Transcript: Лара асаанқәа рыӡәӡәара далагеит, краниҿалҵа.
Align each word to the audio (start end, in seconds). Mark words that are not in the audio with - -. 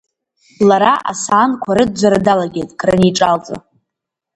Лара 0.67 0.93
асаанқәа 1.11 1.71
рыӡәӡәара 1.77 2.19
далагеит, 2.25 2.69
краниҿалҵа. 2.79 3.55